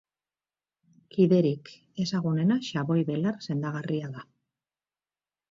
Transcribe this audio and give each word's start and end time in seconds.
Kiderik 1.15 1.71
ezagunena 2.05 2.57
xaboi-belar 2.69 3.39
sendagarria 3.49 4.11
da. 4.19 4.27